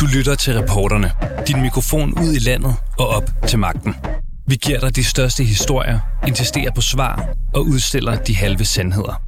[0.00, 1.10] Du lytter til reporterne.
[1.46, 3.94] Din mikrofon ud i landet og op til magten.
[4.46, 9.22] Vi giver dig de største historier, insisterer på svar og udstiller de halve sandheder.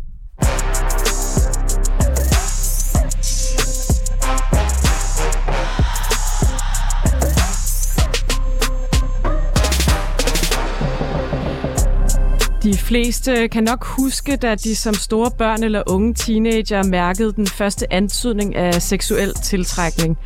[12.63, 17.47] De fleste kan nok huske, da de som store børn eller unge teenager mærkede den
[17.47, 20.19] første antydning af seksuel tiltrækning.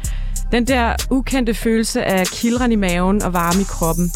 [0.53, 4.13] Den der ukendte følelse af kildren i maven og varme i kroppen.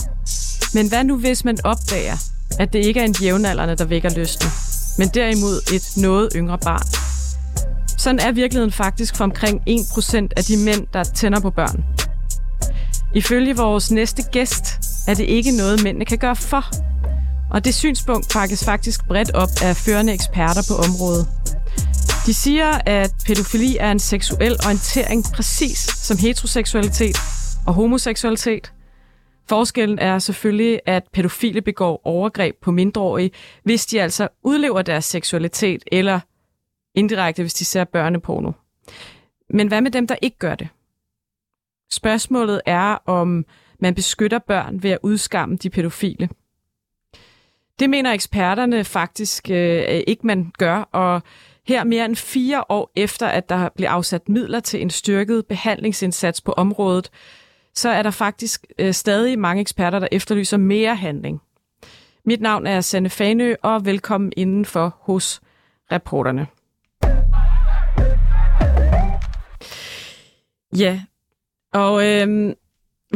[0.74, 2.16] Men hvad nu, hvis man opdager,
[2.58, 4.48] at det ikke er en jævnaldrende, der vækker lysten,
[4.98, 6.86] men derimod et noget yngre barn?
[7.98, 11.84] Sådan er virkeligheden faktisk for omkring 1% af de mænd, der tænder på børn.
[13.14, 14.64] Ifølge vores næste gæst
[15.08, 16.64] er det ikke noget, mændene kan gøre for,
[17.50, 21.28] og det synspunkt pakkes faktisk bredt op af førende eksperter på området.
[22.30, 27.16] De siger, at pædofili er en seksuel orientering præcis som heteroseksualitet
[27.66, 28.72] og homoseksualitet.
[29.48, 33.30] Forskellen er selvfølgelig, at pædofile begår overgreb på mindreårige,
[33.62, 36.20] hvis de altså udlever deres seksualitet, eller
[36.94, 38.52] indirekte, hvis de ser børneporno.
[39.50, 40.68] Men hvad med dem, der ikke gør det?
[41.90, 43.44] Spørgsmålet er, om
[43.80, 46.28] man beskytter børn ved at udskamme de pædofile.
[47.78, 51.22] Det mener eksperterne faktisk øh, ikke, man gør, og
[51.70, 56.40] her mere end fire år efter, at der blev afsat midler til en styrket behandlingsindsats
[56.40, 57.10] på området,
[57.74, 61.40] så er der faktisk øh, stadig mange eksperter, der efterlyser mere handling.
[62.24, 65.40] Mit navn er Sanne Fanø, og velkommen indenfor hos
[65.92, 66.46] reporterne.
[70.76, 71.00] Ja,
[71.72, 72.54] og øh,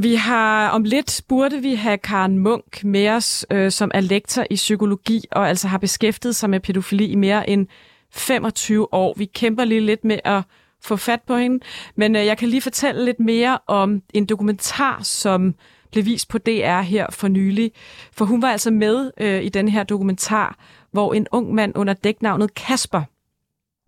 [0.02, 4.44] vi har om lidt burde vi have Karen Munk med os, øh, som er lektor
[4.50, 7.66] i psykologi og altså har beskæftiget sig med pædofili i mere end
[8.14, 9.14] 25 år.
[9.16, 10.42] Vi kæmper lige lidt med at
[10.82, 11.64] få fat på hende,
[11.96, 15.54] men øh, jeg kan lige fortælle lidt mere om en dokumentar, som
[15.92, 17.72] blev vist på DR her for nylig.
[18.12, 20.58] For hun var altså med øh, i den her dokumentar,
[20.92, 23.02] hvor en ung mand under dæknavnet Kasper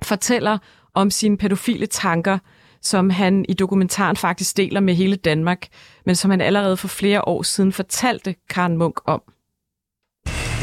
[0.03, 0.59] fortæller
[0.95, 2.39] om sine pædofile tanker,
[2.83, 5.67] som han i dokumentaren faktisk deler med hele Danmark,
[6.07, 9.23] men som han allerede for flere år siden fortalte Karen Munk om.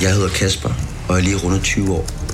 [0.01, 0.69] Jeg hedder Kasper,
[1.09, 2.32] og er lige rundet 20 år.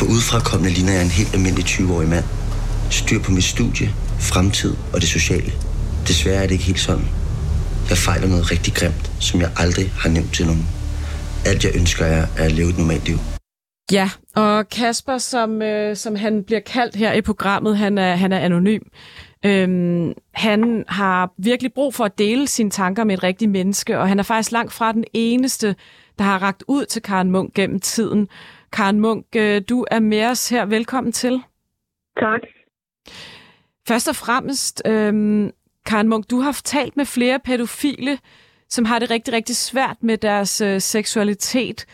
[0.00, 2.24] For udefrakommende ligner jeg en helt almindelig 20-årig mand.
[2.90, 3.88] Styr på mit studie,
[4.20, 5.52] fremtid og det sociale.
[6.08, 7.08] Desværre er det ikke helt sådan.
[7.90, 10.66] Jeg fejler noget rigtig grimt, som jeg aldrig har nævnt til nogen.
[11.46, 13.18] Alt jeg ønsker er at leve et normalt liv.
[13.92, 18.32] Ja, og Kasper, som, øh, som han bliver kaldt her i programmet, han er, han
[18.32, 18.82] er anonym.
[19.46, 24.08] Øhm, han har virkelig brug for at dele sine tanker med et rigtigt menneske, og
[24.08, 25.74] han er faktisk langt fra den eneste,
[26.18, 28.28] der har ragt ud til Karen Munk gennem tiden.
[28.72, 30.66] Karen Munk, øh, du er med os her.
[30.66, 31.40] Velkommen til.
[32.18, 32.40] Tak.
[33.88, 35.50] Først og fremmest, øhm,
[35.86, 38.18] Karen Munk, du har talt med flere pædofile,
[38.68, 41.86] som har det rigtig, rigtig svært med deres øh, seksualitet.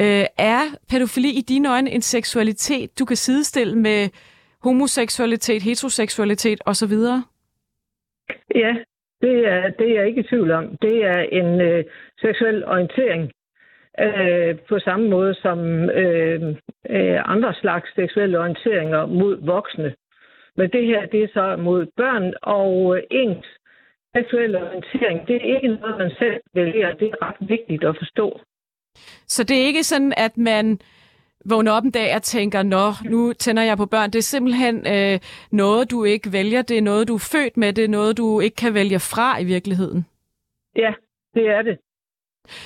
[0.00, 4.08] Øh, er pædofili i dine øjne en seksualitet, du kan sidestille med
[4.62, 6.92] homoseksualitet, heteroseksualitet osv.?
[8.54, 8.72] Ja,
[9.22, 10.64] det er, det er jeg ikke i tvivl om.
[10.82, 11.84] Det er en øh,
[12.20, 13.30] seksuel orientering
[13.98, 15.58] øh, på samme måde som
[15.90, 16.56] øh,
[16.90, 19.94] øh, andre slags seksuelle orienteringer mod voksne.
[20.56, 23.46] Men det her, det er så mod børn, og øh, ens
[24.16, 26.94] seksuelle orientering, det er ikke noget, man selv vælger.
[26.94, 28.40] Det er ret vigtigt at forstå.
[29.26, 30.80] Så det er ikke sådan, at man
[31.44, 34.10] vågner op en dag og tænker, nå, nu tænder jeg på børn.
[34.10, 35.18] Det er simpelthen øh,
[35.52, 36.62] noget, du ikke vælger.
[36.62, 37.72] Det er noget, du er født med.
[37.72, 40.06] Det er noget, du ikke kan vælge fra i virkeligheden.
[40.76, 40.92] Ja,
[41.34, 41.78] det er det.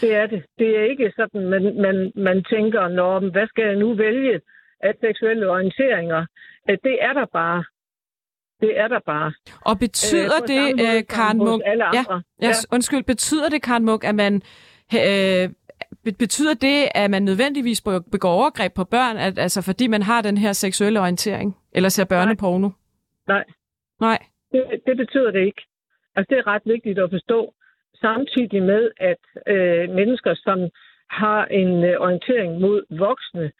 [0.00, 0.44] Det er det.
[0.58, 4.40] Det er ikke sådan, man, man, man tænker, nå, hvad skal jeg nu vælge
[4.80, 6.26] af seksuelle orienteringer?
[6.66, 7.64] Det er der bare.
[8.60, 9.32] Det er der bare.
[9.66, 11.62] Og betyder øh, det, øh, Karen Munk...
[11.66, 12.04] Ja, ja,
[12.42, 14.42] ja, undskyld, betyder det, Karen Munk, at man
[14.94, 15.48] øh,
[16.18, 17.80] Betyder det, at man nødvendigvis
[18.12, 22.04] begår overgreb på børn, at, altså fordi man har den her seksuelle orientering, eller ser
[22.04, 22.70] børneporno?
[23.28, 23.44] Nej.
[24.00, 24.18] Nej.
[24.52, 25.62] Det, det betyder det ikke.
[26.16, 27.54] Altså, det er ret vigtigt at forstå.
[28.00, 30.70] Samtidig med, at øh, mennesker, som
[31.10, 33.52] har en øh, orientering mod voksne,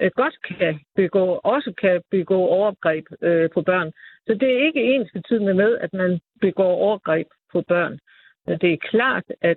[0.00, 3.92] øh, godt kan begå, også kan begå overgreb øh, på børn.
[4.26, 7.98] Så det er ikke ens betydende med, at man begår overgreb på børn.
[8.46, 9.56] Men det er klart, at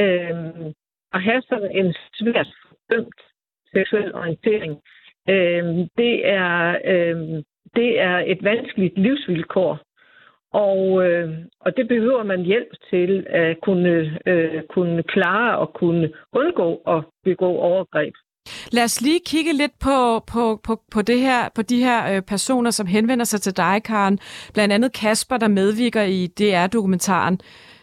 [0.00, 0.72] øh,
[1.12, 3.20] at have sådan en svært fordømt
[3.72, 4.72] seksuel orientering,
[5.28, 5.64] øh,
[5.96, 7.42] det, er, øh,
[7.76, 9.80] det er et vanskeligt livsvilkår.
[10.52, 11.30] Og, øh,
[11.60, 17.04] og det behøver man hjælp til at kunne, øh, kunne klare og kunne undgå at
[17.24, 18.14] begå overgreb.
[18.72, 22.22] Lad os lige kigge lidt på, på, på, på, det her, på de her øh,
[22.22, 24.18] personer, som henvender sig til dig, Karen.
[24.54, 27.40] Blandt andet Kasper, der medvirker i DR-dokumentaren.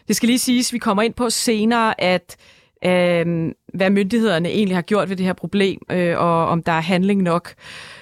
[0.08, 2.36] Det skal lige siges, vi kommer ind på senere, at
[2.84, 6.80] øh, hvad myndighederne egentlig har gjort ved det her problem, øh, og om der er
[6.80, 7.54] handling nok.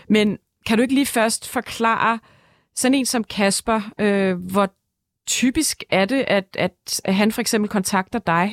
[0.09, 2.19] Men kan du ikke lige først forklare,
[2.75, 4.69] sådan en som Kasper, øh, hvor
[5.27, 8.47] typisk er det, at, at, han for eksempel kontakter dig?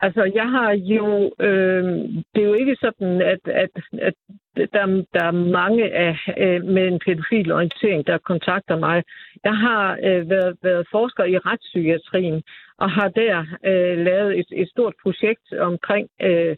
[0.00, 1.32] Altså, jeg har jo...
[1.40, 1.84] Øh,
[2.34, 3.70] det er jo ikke sådan, at, at,
[4.08, 4.14] at
[4.56, 5.30] der, der er
[5.60, 9.04] mange af, øh, med en pædofil orientering, der kontakter mig.
[9.44, 12.42] Jeg har øh, været, været forsker i retspsykiatrien,
[12.78, 16.08] og har der øh, lavet et, et stort projekt omkring...
[16.20, 16.56] Øh,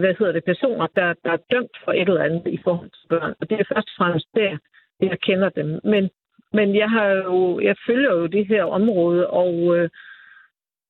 [0.00, 3.06] hvad hedder det, personer, der, der er dømt for et eller andet i forhold til
[3.08, 3.34] børn.
[3.40, 4.58] Og det er først og fremmest der,
[5.00, 5.80] jeg kender dem.
[5.84, 6.10] Men,
[6.52, 9.88] men jeg, har jo, jeg følger jo det her område, og øh,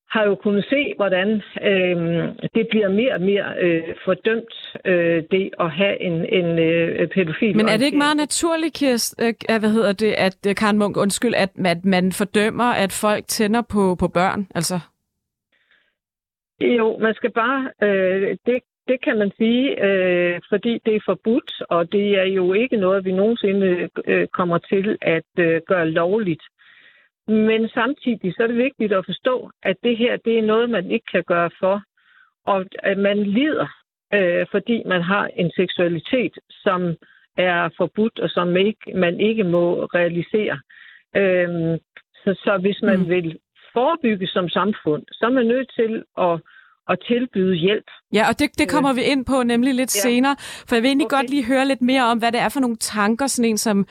[0.09, 1.97] har jo kunnet se, hvordan øh,
[2.55, 4.53] det bliver mere og mere øh, fordømt,
[4.85, 7.57] øh, det at have en, en øh, pædofil.
[7.57, 10.97] Men er det ikke meget naturligt, Kirst, øh, hvad hedder det, at øh, Karen Munk,
[10.97, 14.47] undskyld, at, at man fordømmer, at folk tænder på, på børn?
[14.55, 14.79] Altså?
[16.61, 17.71] Jo, man skal bare...
[17.83, 22.53] Øh, det, det kan man sige, øh, fordi det er forbudt, og det er jo
[22.53, 26.43] ikke noget, vi nogensinde øh, kommer til at øh, gøre lovligt.
[27.27, 30.91] Men samtidig så er det vigtigt at forstå, at det her det er noget, man
[30.91, 31.81] ikke kan gøre for.
[32.45, 33.67] Og at man lider,
[34.13, 36.95] øh, fordi man har en seksualitet, som
[37.37, 40.59] er forbudt, og som ikke, man ikke må realisere.
[41.15, 41.79] Øh,
[42.23, 43.09] så, så hvis man mm.
[43.09, 43.39] vil
[43.73, 46.41] forebygge som samfund, så er man nødt til at
[46.89, 47.87] at tilbyde hjælp.
[48.13, 50.09] Ja, og det, det kommer vi ind på nemlig lidt ja.
[50.09, 50.35] senere,
[50.67, 51.17] for jeg vil egentlig okay.
[51.17, 53.87] godt lige høre lidt mere om, hvad det er for nogle tanker, sådan en som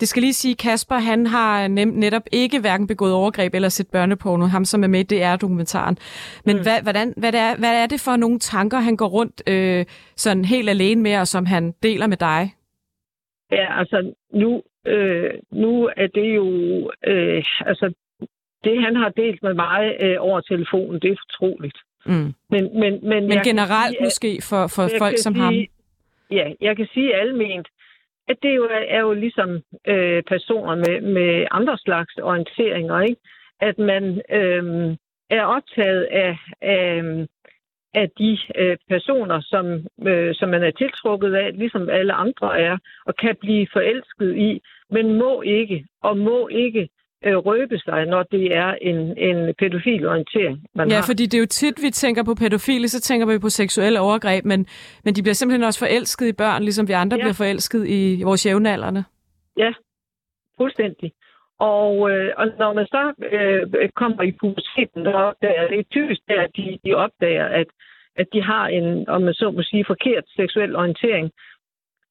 [0.00, 4.44] det skal lige sige, Kasper, han har netop ikke hverken begået overgreb eller set børneporno,
[4.46, 5.96] ham som er med det er dokumentaren.
[6.44, 6.62] Men mm.
[6.62, 9.84] hvad, hvordan, hvad, det er, hvad er det for nogle tanker, han går rundt øh,
[10.16, 12.42] sådan helt alene med, og som han deler med dig?
[13.52, 16.46] Ja, altså nu, øh, nu er det jo,
[17.06, 17.94] øh, altså
[18.64, 21.78] det han har delt med mig øh, over telefonen, det er fortroligt.
[22.06, 22.34] Mm.
[22.50, 25.54] Men, men, men, men generelt sige, måske for, for folk som sige, ham?
[26.30, 27.68] Ja, jeg kan sige alment,
[28.28, 29.50] at det jo er, er jo ligesom
[29.86, 33.20] øh, personer med, med andre slags orienteringer, ikke?
[33.60, 34.96] At man øh,
[35.30, 37.02] er optaget af, af,
[37.94, 39.66] af de øh, personer, som,
[40.08, 44.60] øh, som man er tiltrukket af, ligesom alle andre er, og kan blive forelsket i,
[44.90, 46.88] men må ikke, og må ikke
[47.26, 51.02] øh, røbe sig, når det er en, en pædofil orientering, man ja, har.
[51.02, 54.44] fordi det er jo tit, vi tænker på pædofile, så tænker vi på seksuelle overgreb,
[54.44, 54.66] men,
[55.04, 57.22] men de bliver simpelthen også forelsket i børn, ligesom vi andre ja.
[57.22, 59.04] bliver forelsket i vores jævnaldrende.
[59.56, 59.72] Ja,
[60.56, 61.12] fuldstændig.
[61.58, 63.02] Og, øh, og når man så
[63.32, 67.66] øh, kommer i puberteten, der opdager, det er typisk der, at de, de opdager, at,
[68.16, 71.30] at de har en, om man så må sige, forkert seksuel orientering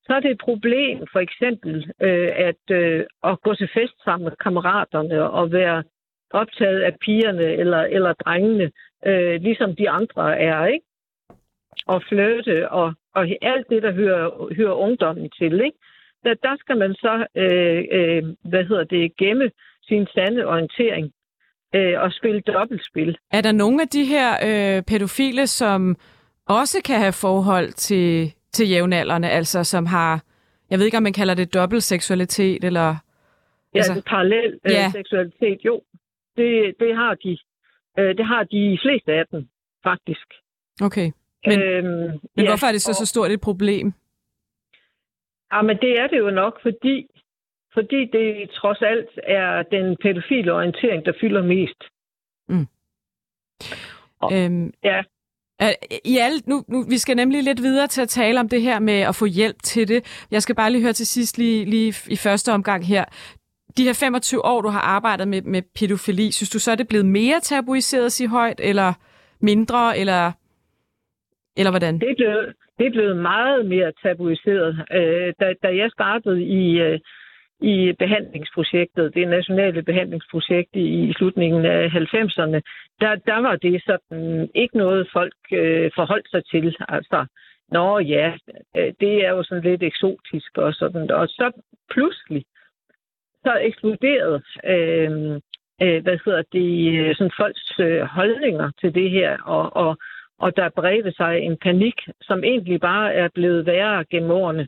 [0.10, 4.24] så er det et problem for eksempel øh, at, øh, at gå til fest sammen
[4.24, 5.84] med kammeraterne og være
[6.32, 8.72] optaget af pigerne eller, eller drengene,
[9.06, 10.86] øh, ligesom de andre er, ikke?
[11.88, 15.78] Og flirte og, og alt det, der hører, hører ungdommen til, ikke?
[16.24, 19.52] Der, der skal man så, øh, øh, hvad hedder det, gemme
[19.84, 21.12] sin sande orientering
[21.76, 23.18] øh, og spille dobbeltspil.
[23.32, 25.96] Er der nogle af de her øh, pædofile, som
[26.46, 30.24] også kan have forhold til til jævnaldrende, altså som har,
[30.70, 32.96] jeg ved ikke, om man kalder det dobbelt seksualitet, eller...
[33.74, 34.90] Ja, altså, parallel øh, ja.
[34.92, 35.82] seksualitet, jo.
[36.38, 37.38] Det, det, har de.
[38.00, 39.48] Øh, det har de fleste af dem,
[39.84, 40.28] faktisk.
[40.82, 41.12] Okay.
[41.46, 41.86] Men, øhm,
[42.36, 43.94] men ja, hvorfor er det så og, så stort et problem?
[45.54, 47.08] Ja, men det er det jo nok, fordi,
[47.74, 51.84] fordi det trods alt er den pædofile orientering, der fylder mest.
[52.50, 52.68] Mm.
[54.20, 55.04] Og, øhm, ja.
[55.62, 55.70] Øh,
[56.06, 58.80] I alle, nu, nu, vi skal nemlig lidt videre til at tale om det her
[58.80, 60.26] med at få hjælp til det.
[60.32, 63.06] Jeg skal bare lige høre til sidst, lige, lige i første omgang her.
[63.78, 66.88] De her 25 år, du har arbejdet med, med pædofili, synes du så, er det
[66.88, 68.94] blevet mere tabuiseret at sige højt, eller
[69.42, 70.32] mindre, eller,
[71.58, 72.00] eller hvordan?
[72.00, 74.72] Det er, blevet, det er blevet meget mere tabuiseret.
[74.98, 77.00] Øh, da, da jeg startede i, øh,
[77.62, 82.60] i behandlingsprojektet, det nationale behandlingsprojekt i slutningen af 90'erne,
[83.02, 86.76] der, der var det sådan ikke noget, folk øh, forholdt sig til.
[86.90, 87.26] Altså,
[87.72, 88.34] nå ja,
[88.78, 91.12] øh, det er jo sådan lidt eksotisk og sådan.
[91.12, 91.52] Og så
[91.90, 92.44] pludselig,
[93.44, 95.12] så eksploderede øh,
[95.82, 99.98] øh, hvad hedder det, øh, sådan folks øh, holdninger til det her, og, og,
[100.40, 104.68] og der bredte sig en panik, som egentlig bare er blevet værre gennem årene.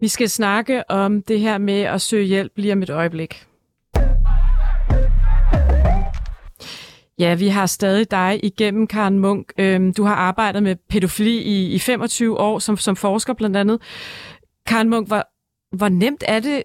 [0.00, 3.34] Vi skal snakke om det her med at søge hjælp lige om et øjeblik.
[7.18, 9.52] Ja, vi har stadig dig igennem, Karen Munk.
[9.60, 13.78] Øhm, du har arbejdet med pædofili i, i 25 år som, som forsker blandt andet.
[14.66, 15.22] Karen Munk, hvor,
[15.76, 16.62] hvor nemt er det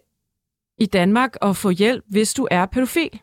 [0.80, 3.20] i Danmark at få hjælp, hvis du er pædofil?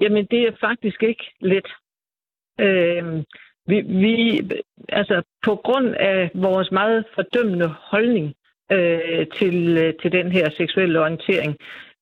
[0.00, 1.68] Jamen, det er faktisk ikke let.
[2.60, 3.22] Øh,
[3.66, 4.40] vi, vi,
[4.88, 8.34] altså, på grund af vores meget fordømmende holdning
[8.72, 11.56] øh, til, til den her seksuelle orientering,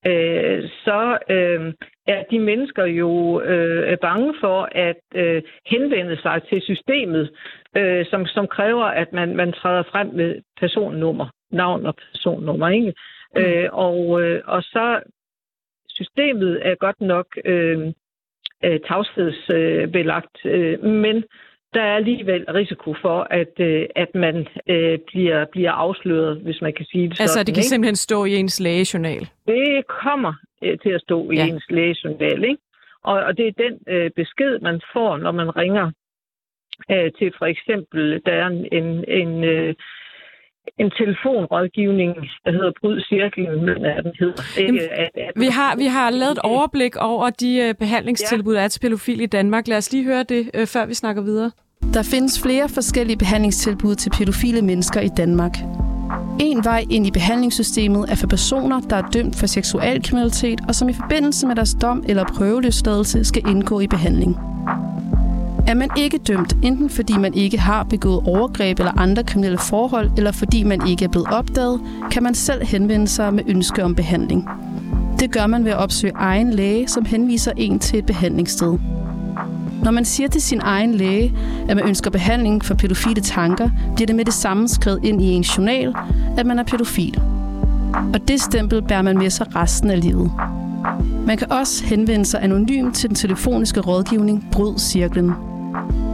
[0.06, 1.72] øh, så øh,
[2.06, 7.30] er de mennesker jo øh, bange for at øh, henvende sig til systemet,
[7.76, 12.68] øh, som, som kræver, at man, man træder frem med personnummer, navn og personnummer.
[12.68, 12.94] Ikke?
[13.36, 13.42] Mm.
[13.42, 15.00] Øh, og, øh, og så
[15.88, 17.92] systemet er godt nok øh,
[18.64, 21.24] øh, tavshedsbelagt, øh, men
[21.74, 26.72] der er alligevel risiko for, at, øh, at man øh, bliver, bliver afsløret, hvis man
[26.72, 27.68] kan sige det Altså, sådan, det kan ikke?
[27.68, 29.28] simpelthen stå i ens lægejournal?
[29.46, 30.32] Det kommer
[30.64, 31.46] øh, til at stå i Ja.
[31.46, 32.62] ens lægejournal, ikke?
[33.04, 35.90] Og, og det er den øh, besked, man får, når man ringer
[36.90, 39.74] øh, til for eksempel, der er en, en, en, øh,
[40.78, 44.42] en telefonrådgivning, der hedder Bryd Cirklen, men er den hedder.
[44.60, 48.68] Ikke, at, Vi har, vi har lavet et overblik over de øh, behandlingstilbud, der er
[48.68, 49.68] til pædofil i Danmark.
[49.68, 51.50] Lad os lige høre det, øh, før vi snakker videre.
[51.94, 55.58] Der findes flere forskellige behandlingstilbud til pædofile mennesker i Danmark.
[56.40, 60.88] En vej ind i behandlingssystemet er for personer, der er dømt for seksualkriminalitet og som
[60.88, 64.36] i forbindelse med deres dom eller prøveløsladelse skal indgå i behandling.
[65.66, 70.10] Er man ikke dømt, enten fordi man ikke har begået overgreb eller andre kriminelle forhold,
[70.16, 73.94] eller fordi man ikke er blevet opdaget, kan man selv henvende sig med ønske om
[73.94, 74.48] behandling.
[75.22, 78.78] Det gør man ved at opsøge egen læge, som henviser en til et behandlingssted.
[79.82, 81.34] Når man siger til sin egen læge,
[81.68, 85.24] at man ønsker behandling for pædofile tanker, bliver det med det samme skrevet ind i
[85.24, 85.94] en journal,
[86.36, 87.22] at man er pædofil.
[88.14, 90.32] Og det stempel bærer man med sig resten af livet.
[91.26, 95.32] Man kan også henvende sig anonymt til den telefoniske rådgivning Bryd Cirklen.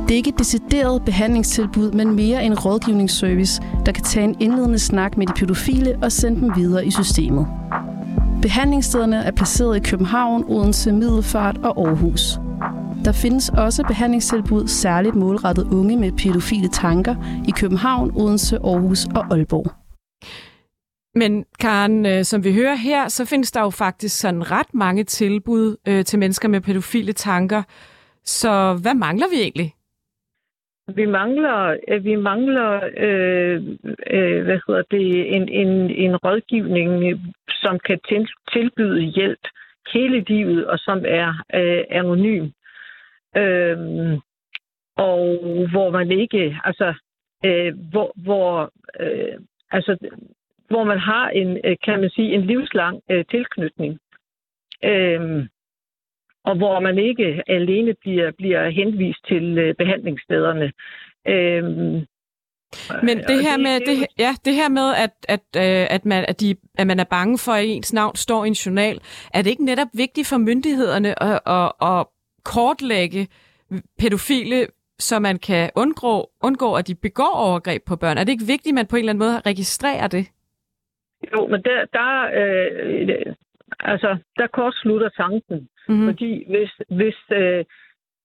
[0.03, 4.79] Det er ikke et decideret behandlingstilbud, men mere en rådgivningsservice, der kan tage en indledende
[4.79, 7.47] snak med de pædofile og sende dem videre i systemet.
[8.43, 12.39] Behandlingsstederne er placeret i København, Odense, Middelfart og Aarhus.
[13.05, 17.15] Der findes også behandlingstilbud særligt målrettet unge med pædofile tanker
[17.49, 19.73] i København, Odense, Aarhus og Aalborg.
[21.15, 25.05] Men Karen, øh, som vi hører her, så findes der jo faktisk sådan ret mange
[25.05, 27.63] tilbud øh, til mennesker med pædofile tanker.
[28.25, 29.75] Så hvad mangler vi egentlig?
[30.95, 33.63] Vi mangler, øh, vi mangler øh,
[34.11, 38.01] øh, hvad hedder det, en, en, en rådgivning, som kan
[38.53, 39.41] tilbyde hjælp
[39.93, 42.45] hele livet, og som er øh, anonym.
[43.37, 43.79] Øh,
[44.97, 45.21] og
[45.71, 46.95] hvor man ikke, altså,
[47.45, 49.39] øh, hvor, hvor, øh,
[49.71, 49.97] altså,
[50.69, 53.99] hvor man har en, øh, kan man sige, en livslang øh, tilknytning.
[54.85, 55.47] Øh,
[56.49, 60.73] og hvor man ikke alene bliver, bliver henvist til øh, behandlingsstederne.
[61.35, 62.07] Øhm,
[63.09, 66.41] Men det her med, det, ja, det her med at, at, øh, at, man, at,
[66.41, 68.97] de, at man er bange for, at ens navn står i en journal,
[69.35, 72.07] er det ikke netop vigtigt for myndighederne at, at, at
[72.45, 73.29] kortlægge
[74.01, 74.67] pædofile,
[74.99, 78.19] så man kan undgå, undgå, at de begår overgreb på børn?
[78.19, 80.25] Er det ikke vigtigt, at man på en eller anden måde registrerer det?
[81.33, 83.35] Jo, men der, der, øh,
[83.81, 85.69] altså, der kortslutter tanken.
[85.89, 86.07] Mm-hmm.
[86.09, 87.65] Fordi hvis, hvis, øh,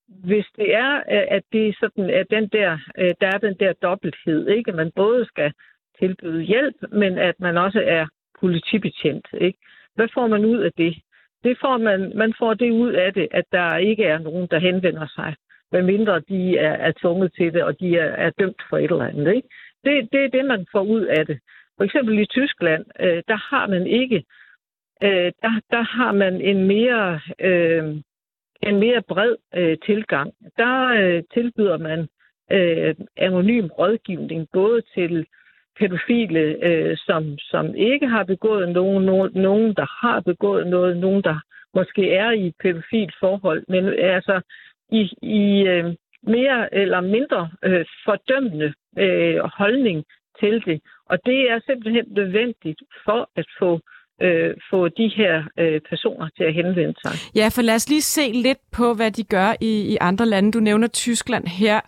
[0.08, 3.56] hvis det er, øh, at det er sådan, at den der, øh, der er den
[3.60, 4.70] der dobbelthed, ikke?
[4.70, 5.54] At man både skal
[6.00, 8.06] tilbyde hjælp, men at man også er
[8.40, 9.60] politibetjent, ikke?
[9.96, 10.96] Hvad får man ud af det?
[11.44, 14.60] Det får man, man får det ud af det, at der ikke er nogen, der
[14.60, 15.36] henvender sig,
[15.72, 19.06] medmindre de er, er tvunget til det, og de er, er dømt for et eller
[19.06, 19.48] andet, ikke?
[19.84, 21.40] Det, det er det, man får ud af det.
[21.78, 24.24] For eksempel i Tyskland, øh, der har man ikke,
[25.04, 27.96] øh, der, der har man en mere, øh,
[28.64, 30.34] en mere bred øh, tilgang.
[30.58, 32.08] Der øh, tilbyder man
[32.52, 35.26] øh, anonym rådgivning både til
[35.80, 41.24] pædofile, øh, som, som ikke har begået nogen, nogen, nogen, der har begået noget, nogen,
[41.24, 41.38] der
[41.74, 44.42] måske er i et pædofilt forhold, men altså
[44.92, 45.94] i, i øh,
[46.24, 50.06] mere eller mindre øh, fordømmende øh, holdning
[50.40, 50.82] til det.
[51.06, 53.80] Og det er simpelthen nødvendigt for at få
[54.22, 57.12] øh, få de her øh, personer til at henvende sig.
[57.36, 60.52] Ja, for lad os lige se lidt på, hvad de gør i, i andre lande.
[60.52, 61.80] Du nævner Tyskland her.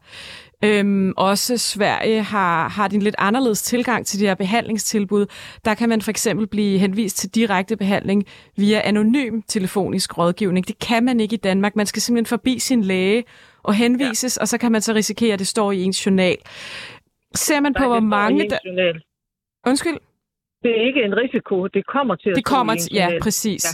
[0.63, 5.25] Øhm, også Sverige har, har en lidt anderledes tilgang til de her behandlingstilbud.
[5.65, 8.25] Der kan man for eksempel blive henvist til direkte behandling
[8.57, 10.67] via anonym telefonisk rådgivning.
[10.67, 11.75] Det kan man ikke i Danmark.
[11.75, 13.23] Man skal simpelthen forbi sin læge
[13.63, 14.41] og henvises, ja.
[14.41, 16.37] og så kan man så risikere, at det står i ens journal.
[17.35, 18.49] Ser man på, Nej, hvor står i mange...
[18.49, 18.93] Der...
[19.67, 19.97] Undskyld?
[20.65, 21.67] Det er ikke en risiko.
[21.67, 23.65] Det kommer til at Det kommer til, ja, præcis.
[23.65, 23.69] Ja.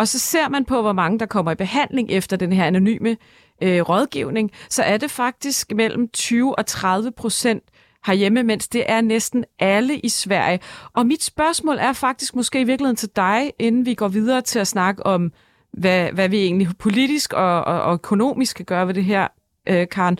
[0.00, 3.16] Og så ser man på, hvor mange der kommer i behandling efter den her anonyme
[3.62, 7.62] øh, rådgivning, så er det faktisk mellem 20 og 30 procent
[8.06, 10.60] herhjemme, mens det er næsten alle i Sverige.
[10.92, 14.58] Og mit spørgsmål er faktisk måske i virkeligheden til dig, inden vi går videre til
[14.58, 15.32] at snakke om,
[15.72, 19.28] hvad, hvad vi egentlig politisk og, og, og økonomisk kan gøre ved det her,
[19.68, 20.18] øh, Karen.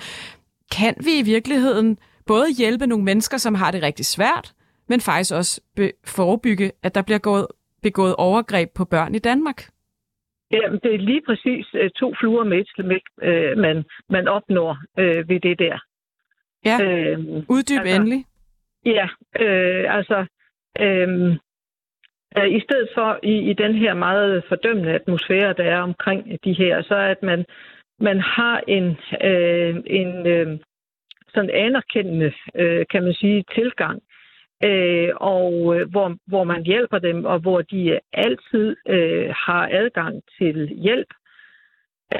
[0.72, 4.52] Kan vi i virkeligheden både hjælpe nogle mennesker, som har det rigtig svært,
[4.88, 5.60] men faktisk også
[6.06, 7.46] forebygge, at der bliver gået,
[7.82, 9.62] begået overgreb på børn i Danmark?
[10.52, 15.28] Ja, det er lige præcis uh, to fluer med et uh, man, man opnår uh,
[15.28, 15.78] ved det der.
[16.64, 18.24] Ja, uh, uddyb altså, endelig.
[18.86, 19.04] Ja,
[19.44, 20.26] uh, altså
[20.80, 21.30] uh,
[22.38, 26.52] uh, i stedet for i, i den her meget fordømmende atmosfære, der er omkring de
[26.52, 27.44] her, så at man,
[28.00, 28.86] man har en,
[29.28, 30.58] uh, en uh,
[31.34, 34.02] sådan anerkendende, uh, kan man sige, tilgang
[34.64, 40.22] øh, og øh, hvor, hvor man hjælper dem, og hvor de altid øh, har adgang
[40.38, 41.08] til hjælp.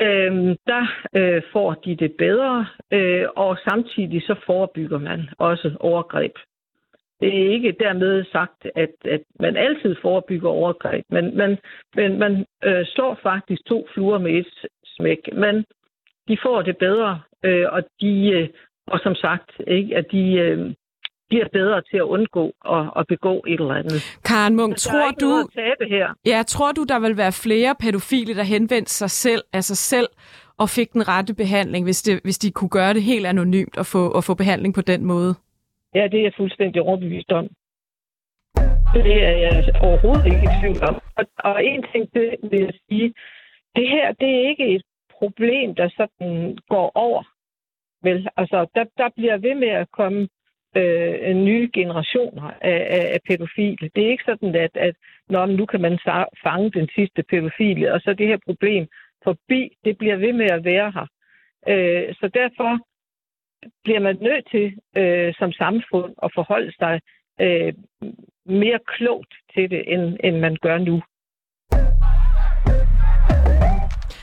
[0.01, 0.85] Øh, der
[1.17, 6.33] øh, får de det bedre, øh, og samtidig så forebygger man også overgreb.
[7.21, 11.59] Det er ikke dermed sagt, at, at man altid forebygger overgreb, men man,
[11.95, 15.29] men man øh, slår faktisk to fluer med et smæk.
[15.33, 15.65] Men
[16.29, 18.49] de får det bedre, øh, og de øh,
[18.87, 20.75] og som sagt, ikke, at de, øh,
[21.33, 22.45] bliver bedre til at undgå
[22.77, 23.99] at, at begå et eller andet.
[24.31, 25.31] Karen Munk, Så tror du...
[25.55, 26.07] tabe her.
[26.33, 30.09] Ja, tror du, der vil være flere pædofile, der henvendte sig selv, altså selv,
[30.63, 33.87] og fik den rette behandling, hvis, det, hvis de kunne gøre det helt anonymt og
[33.87, 35.35] få, og få behandling på den måde?
[35.95, 37.47] Ja, det er jeg fuldstændig overbevist om.
[38.95, 40.97] Det er jeg overhovedet ikke i tvivl om.
[41.19, 43.15] Og, og en ting, det vil jeg sige,
[43.77, 44.83] det her, det er ikke et
[45.19, 47.23] problem, der sådan går over.
[48.03, 50.29] Vel, altså, der, der bliver ved med at komme
[50.77, 53.91] øh, nye generationer af, af, af pædofile.
[53.95, 54.95] Det er ikke sådan, at, at
[55.29, 55.99] når nu kan man
[56.43, 58.87] fange den sidste pædofile, og så det her problem
[59.25, 61.07] forbi, det bliver ved med at være her.
[61.69, 62.79] Øh, så derfor
[63.85, 67.01] bliver man nødt til øh, som samfund at forholde sig
[67.41, 67.73] øh,
[68.47, 71.03] mere klogt til det, end, end man gør nu.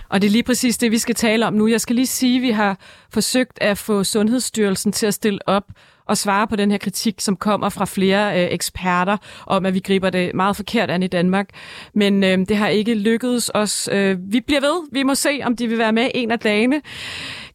[0.10, 1.68] Og det er lige præcis det, vi skal tale om nu.
[1.68, 2.74] Jeg skal lige sige, at vi har
[3.14, 5.64] forsøgt at få Sundhedsstyrelsen til at stille op
[6.10, 9.80] og svare på den her kritik, som kommer fra flere øh, eksperter om, at vi
[9.80, 11.50] griber det meget forkert an i Danmark.
[11.94, 13.90] Men øh, det har ikke lykkedes os.
[13.92, 14.90] Øh, vi bliver ved.
[14.92, 16.82] Vi må se, om de vil være med en af dagene.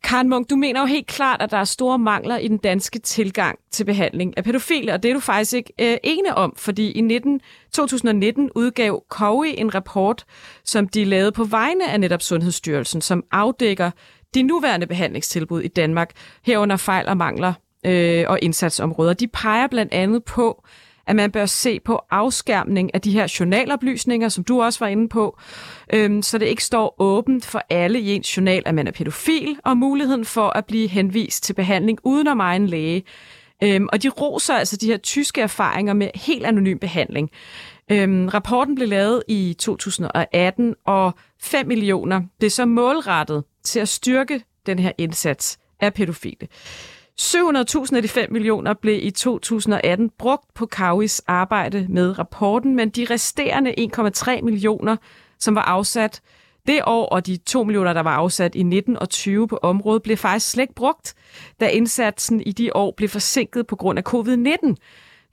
[0.04, 2.98] Karen Munk, du mener jo helt klart, at der er store mangler i den danske
[2.98, 6.90] tilgang til behandling af pædofile, og det er du faktisk ikke øh, ene om, fordi
[6.90, 7.40] i 19,
[7.72, 10.24] 2019 udgav COWI en rapport,
[10.64, 13.90] som de lavede på vegne af netop Sundhedsstyrelsen, som afdækker
[14.34, 16.10] de nuværende behandlingstilbud i Danmark,
[16.42, 17.52] herunder fejl og mangler
[17.84, 19.12] øh, og indsatsområder.
[19.12, 20.64] De peger blandt andet på,
[21.06, 25.08] at man bør se på afskærmning af de her journaloplysninger, som du også var inde
[25.08, 25.38] på,
[25.92, 29.56] øhm, så det ikke står åbent for alle i ens journal, at man er pædofil,
[29.64, 33.02] og muligheden for at blive henvist til behandling uden om egen læge.
[33.62, 37.30] Øhm, og de roser altså de her tyske erfaringer med helt anonym behandling.
[37.90, 44.42] Øhm, rapporten blev lavet i 2018, og 5 millioner blev så målrettet til at styrke
[44.66, 46.48] den her indsats af pædofile.
[47.20, 52.90] 700.000 af de 5 millioner blev i 2018 brugt på Kauis arbejde med rapporten, men
[52.90, 53.74] de resterende
[54.38, 54.96] 1,3 millioner,
[55.38, 56.22] som var afsat
[56.66, 60.02] det år, og de 2 millioner, der var afsat i 19 og 20 på området,
[60.02, 61.14] blev faktisk slet ikke brugt,
[61.60, 64.74] da indsatsen i de år blev forsinket på grund af covid-19.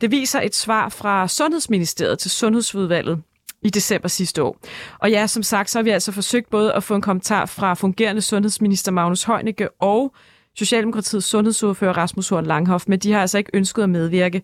[0.02, 3.22] Det viser et svar fra Sundhedsministeriet til Sundhedsudvalget
[3.62, 4.58] i december sidste år.
[5.00, 7.74] Og ja, som sagt, så har vi altså forsøgt både at få en kommentar fra
[7.74, 10.14] fungerende sundhedsminister Magnus Heunicke og
[10.58, 14.42] Socialdemokratiets sundhedsordfører Rasmus Horn Langhoff, men de har altså ikke ønsket at medvirke.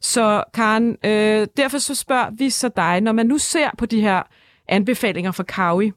[0.00, 4.00] Så Karen, øh, derfor så spørger vi så dig, når man nu ser på de
[4.00, 4.22] her
[4.68, 5.92] anbefalinger fra Kaui,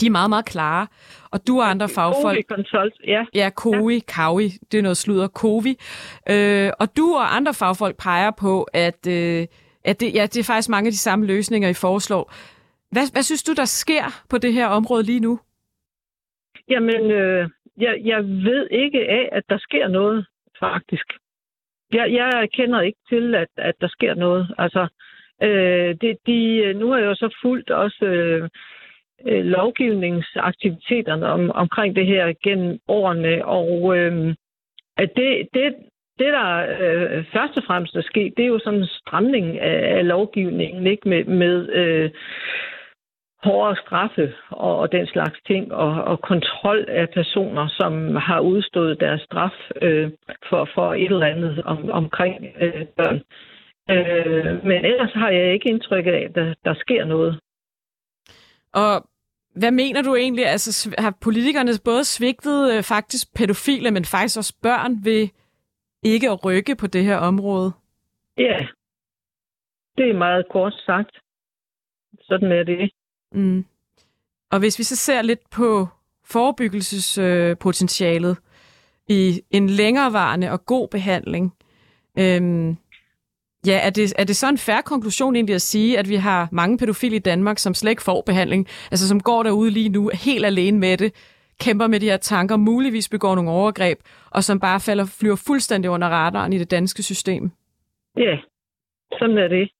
[0.00, 0.86] de er meget, meget klare.
[1.30, 2.46] Og du og andre fagfolk...
[2.48, 3.24] Consult, ja.
[3.34, 4.00] Ja, COI, ja.
[4.08, 5.78] Kaui, det er noget sludder, COVI.
[6.30, 9.46] Øh, og du og andre fagfolk peger på, at, øh,
[9.84, 12.32] at det, ja, det er faktisk mange af de samme løsninger, I foreslår.
[12.90, 15.40] Hvad, hvad synes du, der sker på det her område lige nu?
[16.70, 20.26] Jamen, øh, jeg, jeg ved ikke af, at der sker noget,
[20.60, 21.06] faktisk.
[21.92, 24.54] Jeg, jeg kender ikke til, at, at der sker noget.
[24.58, 24.86] Altså,
[25.42, 28.48] øh, det, de, nu har jeg jo så fulgt også øh,
[29.26, 34.34] øh, lovgivningsaktiviteterne om, omkring det her gennem årene, og øh,
[34.96, 35.74] at det, det,
[36.18, 39.98] det, der øh, først og fremmest er sket, det er jo sådan en stramning af,
[39.98, 42.10] af lovgivningen, ikke med, med øh,
[43.44, 49.00] hårdere straffe og, og den slags ting, og, og kontrol af personer, som har udstået
[49.00, 50.10] deres straf øh,
[50.48, 53.20] for, for et eller andet om, omkring øh, børn.
[53.90, 57.40] Øh, men ellers har jeg ikke indtryk af, at der, der sker noget.
[58.72, 58.94] Og
[59.56, 60.46] hvad mener du egentlig?
[60.46, 65.28] Altså, har politikerne både svigtet øh, faktisk pædofile, men faktisk også børn ved
[66.02, 67.72] ikke at rykke på det her område?
[68.38, 68.58] Ja,
[69.96, 71.18] det er meget kort sagt.
[72.20, 72.90] Sådan er det.
[73.34, 73.64] Mm.
[74.52, 75.88] Og hvis vi så ser lidt på
[76.24, 78.36] forebyggelsespotentialet øh,
[79.16, 81.54] i en længerevarende og god behandling,
[82.18, 82.76] øhm,
[83.66, 86.48] Ja, er det, er det så en færre konklusion egentlig at sige, at vi har
[86.52, 90.10] mange pædofile i Danmark, som slet ikke får behandling, altså som går derude lige nu
[90.14, 91.12] helt alene med det,
[91.60, 93.98] kæmper med de her tanker, muligvis begår nogle overgreb,
[94.30, 97.50] og som bare falder, flyver fuldstændig under radaren i det danske system?
[98.16, 98.36] Ja,
[99.18, 99.70] sådan er det.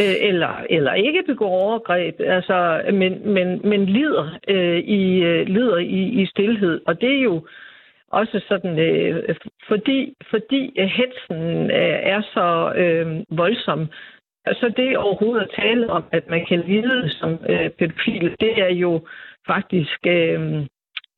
[0.00, 5.78] Øh, eller, eller ikke begår overgreb, altså, men, men, men lider, øh, i, øh, lider
[5.78, 6.80] i, i stillhed.
[6.86, 7.46] Og det er jo
[8.10, 9.36] også sådan, øh,
[9.68, 13.88] fordi, fordi hetsen øh, er så øh, voldsom,
[14.46, 18.72] så det overhovedet at tale om, at man kan lide som øh, pædofil, det er
[18.74, 19.06] jo
[19.46, 20.66] faktisk øh,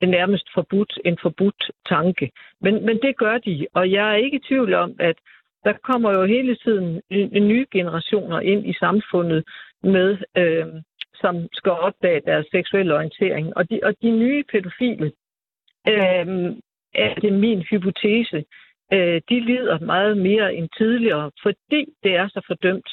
[0.02, 2.30] nærmest forbudt, en forbudt tanke.
[2.60, 5.16] Men, men det gør de, og jeg er ikke i tvivl om, at
[5.64, 7.03] der kommer jo hele tiden
[7.50, 9.44] nye generationer ind i samfundet
[9.83, 10.66] med, øh,
[11.14, 13.57] som skal opdage deres seksuelle orientering.
[13.57, 15.12] Og de, og de nye pædofile,
[15.88, 16.27] øh,
[16.94, 18.44] er det min hypotese,
[18.92, 22.90] øh, de lider meget mere end tidligere, fordi det er så fordømt.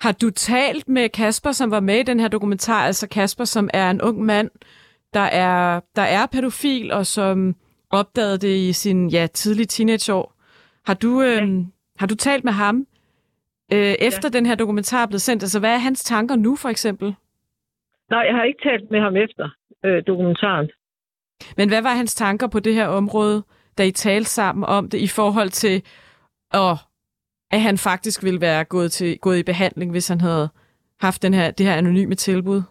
[0.00, 3.70] Har du talt med Kasper, som var med i den her dokumentar, altså Kasper, som
[3.74, 4.50] er en ung mand,
[5.14, 7.56] der er, der er pædofil, og som
[7.90, 10.35] opdagede det i sin ja, tidlige teenageår.
[10.86, 11.64] Har du, øh, ja.
[11.98, 12.86] har du talt med ham,
[13.72, 14.38] øh, efter ja.
[14.38, 15.42] den her dokumentar er blevet sendt?
[15.42, 17.14] Altså, hvad er hans tanker nu, for eksempel?
[18.10, 19.48] Nej, jeg har ikke talt med ham efter
[19.84, 20.70] øh, dokumentaren.
[21.56, 23.42] Men hvad var hans tanker på det her område,
[23.78, 25.82] da I talte sammen om det, i forhold til,
[26.54, 26.76] åh,
[27.50, 30.48] at han faktisk ville være gået, til, gået i behandling, hvis han havde
[31.00, 32.62] haft den her, det her anonyme tilbud?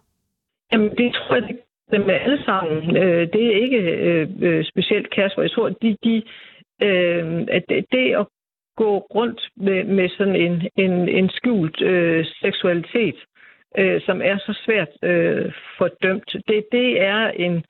[0.71, 1.60] Jamen, det tror jeg, det
[1.91, 2.97] dem alle sammen.
[2.97, 5.41] Øh, det er ikke øh, øh, specielt Kasper.
[5.41, 6.23] Jeg tror, de, de,
[6.82, 8.28] øh, at det, at
[8.78, 13.16] gå rundt med, med sådan en, en, en skjult øh, seksualitet,
[13.78, 17.64] øh, som er så svært øh, fordømt, det, det er en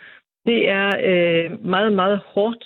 [0.46, 2.64] det er øh, meget, meget hårdt.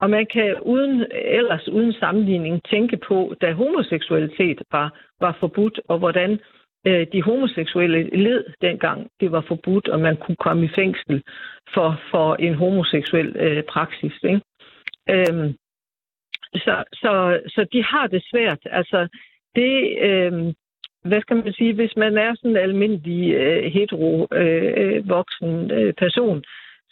[0.00, 5.98] Og man kan uden, ellers uden sammenligning tænke på, da homoseksualitet var, var forbudt, og
[5.98, 6.38] hvordan
[6.86, 11.22] øh, de homoseksuelle led dengang det var forbudt, og man kunne komme i fængsel
[11.74, 14.12] for, for en homoseksuel øh, praksis.
[14.22, 14.40] Ikke?
[15.10, 15.54] Øhm,
[16.54, 18.58] så, så, så de har det svært.
[18.64, 19.08] Altså,
[19.56, 20.32] det, øh,
[21.04, 25.70] hvad skal man sige, hvis man er sådan en almindelig øh, hetero øh, øh voksen
[25.70, 26.44] øh, person,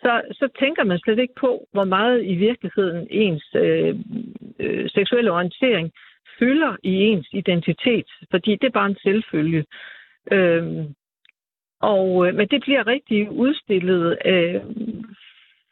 [0.03, 3.95] så, så tænker man slet ikke på, hvor meget i virkeligheden ens øh,
[4.59, 5.93] øh, seksuelle orientering
[6.39, 9.65] fylder i ens identitet, fordi det er bare en selvfølge.
[10.33, 10.85] Øh,
[11.81, 14.61] og, øh, men det bliver rigtig udstillet øh,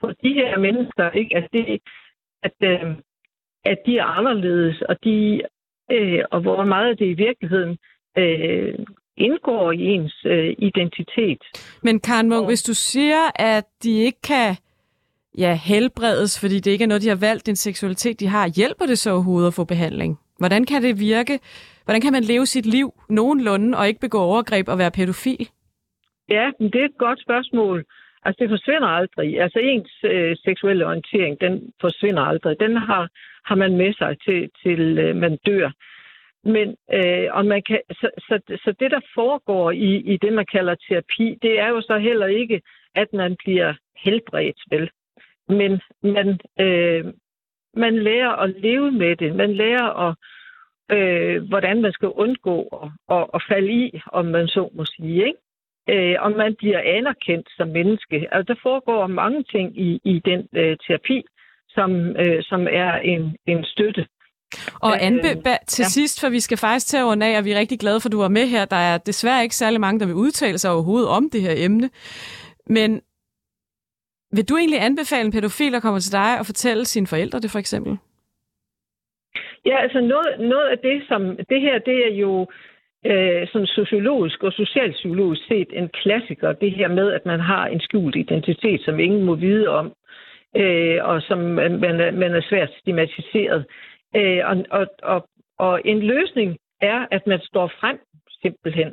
[0.01, 1.37] for de her mennesker, ikke?
[1.37, 1.81] At, det,
[2.43, 2.97] at, øh,
[3.73, 5.43] at de er anderledes, og, de,
[5.91, 7.79] øh, og hvor meget det i virkeligheden
[8.19, 8.75] øh,
[9.17, 11.43] indgår i ens øh, identitet.
[11.83, 12.47] Men Karen Munk, og...
[12.47, 14.57] hvis du siger, at de ikke kan
[15.39, 18.87] ja, helbredes, fordi det ikke er noget, de har valgt, den seksualitet, de har, hjælper
[18.87, 20.19] det så overhovedet at få behandling?
[20.39, 21.39] Hvordan kan det virke?
[21.85, 25.49] Hvordan kan man leve sit liv nogenlunde og ikke begå overgreb og være pædofil?
[26.29, 27.85] Ja, det er et godt spørgsmål.
[28.27, 29.41] Altså, det forsvinder aldrig.
[29.41, 32.61] Altså, ens øh, seksuelle orientering, den forsvinder aldrig.
[32.61, 33.09] Den har,
[33.45, 35.71] har man med sig til, til øh, man dør.
[36.45, 40.47] Men, øh, og man kan, så, så, så det, der foregår i, i det, man
[40.53, 42.63] kalder terapi, det er jo så heller ikke,
[42.95, 44.91] at man bliver helbredt, vel?
[45.49, 47.05] Men man, øh,
[47.75, 49.35] man lærer at leve med det.
[49.35, 50.15] Man lærer at,
[50.97, 55.27] øh, hvordan man skal undgå at, at, at falde i, om man så må sige,
[55.27, 55.39] ikke?
[55.89, 58.17] Øh, og man bliver anerkendt som menneske.
[58.33, 61.25] Altså, der foregår mange ting i, i den øh, terapi,
[61.69, 61.91] som,
[62.23, 64.07] øh, som er en, en støtte
[64.83, 65.29] og øh, Anbe,
[65.67, 65.89] til ja.
[65.89, 68.09] sidst, for vi skal faktisk til at runde af, og vi er rigtig glade for,
[68.09, 68.65] at du var med her.
[68.65, 71.91] Der er desværre ikke særlig mange, der vil udtale sig overhovedet om det her emne.
[72.67, 73.01] Men
[74.33, 77.51] vil du egentlig anbefale en pædofil at komme til dig og fortælle sine forældre det
[77.51, 77.99] for eksempel?
[79.67, 82.47] Ja, altså noget, noget af det, som det her, det er jo
[83.11, 87.81] øh, sådan sociologisk og socialpsykologisk set en klassiker, det her med, at man har en
[87.81, 89.93] skjult identitet, som ingen må vide om,
[90.57, 91.81] øh, og som man,
[92.23, 93.67] man er svært stigmatiseret.
[94.17, 97.99] Øh, og, og, og, og en løsning er, at man står frem
[98.43, 98.93] simpelthen.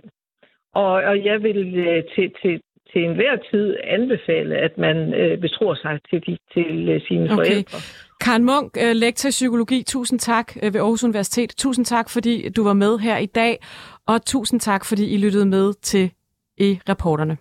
[0.73, 5.73] Og, og jeg vil øh, til, til, til enhver tid anbefale, at man øh, betror
[5.73, 7.35] sig til, de, til øh, sine okay.
[7.35, 7.77] forældre.
[8.23, 11.53] Karen Munk, øh, lektor i psykologi, tusind tak øh, ved Aarhus Universitet.
[11.57, 13.63] Tusind tak, fordi du var med her i dag,
[14.07, 16.11] og tusind tak, fordi I lyttede med til
[16.57, 17.37] i reporterne.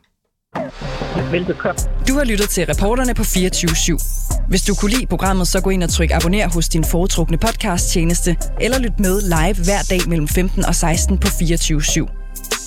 [1.31, 1.79] Velbekomme.
[2.09, 4.49] Du har lyttet til reporterne på 24 /7.
[4.49, 8.37] Hvis du kunne lide programmet, så gå ind og tryk abonner hos din foretrukne podcast-tjeneste,
[8.61, 12.07] eller lyt med live hver dag mellem 15 og 16 på 24 /7.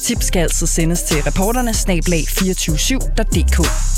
[0.03, 3.94] Tips skal altså sendes til reporterne snablag 247.dk.